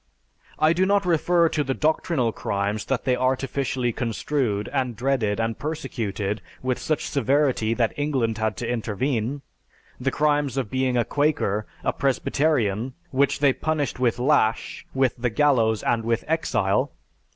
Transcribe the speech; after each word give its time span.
I 0.57 0.73
do 0.73 0.87
not 0.87 1.05
refer 1.05 1.47
to 1.49 1.63
the 1.63 1.75
doctrinal 1.75 2.31
crimes 2.31 2.85
that 2.85 3.03
they 3.05 3.15
artificially 3.15 3.93
construed 3.93 4.67
and 4.69 4.95
dreaded 4.95 5.39
and 5.39 5.59
persecuted 5.59 6.41
with 6.63 6.79
such 6.79 7.07
severity 7.07 7.75
that 7.75 7.93
England 7.97 8.39
had 8.39 8.57
to 8.57 8.67
intervene: 8.67 9.43
the 9.99 10.09
crimes 10.09 10.57
of 10.57 10.71
being 10.71 10.97
a 10.97 11.05
Quaker, 11.05 11.67
a 11.83 11.93
Presbyterian, 11.93 12.93
which 13.11 13.37
they 13.41 13.53
punished 13.53 13.99
with 13.99 14.17
lash, 14.17 14.87
with 14.95 15.15
the 15.17 15.29
gallows, 15.29 15.83
and 15.83 16.03
with 16.03 16.23
exile. 16.27 16.91